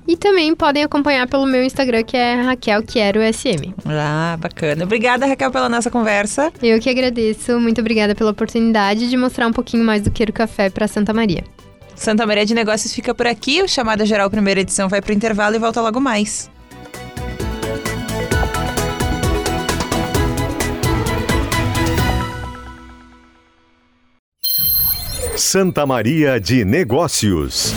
E 0.09 0.17
também 0.17 0.55
podem 0.55 0.83
acompanhar 0.83 1.29
pelo 1.29 1.47
meu 1.47 1.63
Instagram, 1.63 2.03
que 2.03 2.17
é 2.17 2.41
Raquel 2.41 2.83
Quero 2.83 3.21
SM. 3.21 3.75
Ah, 3.87 4.37
bacana. 4.39 4.85
Obrigada, 4.85 5.27
Raquel, 5.27 5.51
pela 5.51 5.69
nossa 5.69 5.91
conversa. 5.91 6.53
Eu 6.63 6.81
que 6.81 6.91
agradeço, 6.91 7.61
muito 7.61 7.81
obrigada 7.81 8.15
pela 8.15 8.31
oportunidade 8.31 9.09
de 9.09 9.17
mostrar 9.17 9.47
um 9.47 9.53
pouquinho 9.53 9.85
mais 9.85 10.03
do 10.03 10.11
Queiro 10.11 10.33
Café 10.33 10.71
para 10.71 10.89
Santa 10.89 11.13
Maria. 11.13 11.45
Santa 11.95 12.27
Maria 12.27 12.45
de 12.45 12.55
Negócios 12.55 12.93
fica 12.93 13.15
por 13.15 13.27
aqui. 13.27 13.63
O 13.63 13.69
Chamada 13.69 14.05
Geral 14.05 14.29
Primeira 14.31 14.61
Edição 14.61 14.89
vai 14.89 15.01
pro 15.01 15.13
intervalo 15.13 15.55
e 15.55 15.59
volta 15.59 15.81
logo 15.81 16.01
mais. 16.01 16.51
Santa 25.43 25.85
Maria 25.85 26.41
de 26.41 26.65
Negócios. 26.65 27.75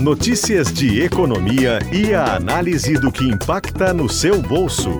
Notícias 0.00 0.72
de 0.72 1.02
economia 1.02 1.78
e 1.92 2.14
a 2.14 2.34
análise 2.34 2.94
do 2.94 3.12
que 3.12 3.24
impacta 3.24 3.92
no 3.92 4.08
seu 4.08 4.40
bolso. 4.40 4.98